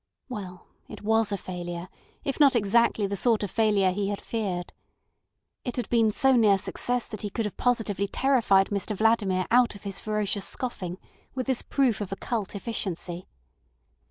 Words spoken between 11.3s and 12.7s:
with this proof of occult